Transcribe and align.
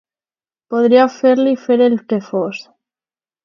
Podria 0.75 1.03
fer-li 1.19 1.55
fer 1.67 1.79
el 1.91 2.01
que 2.09 2.23
fos. 2.33 2.67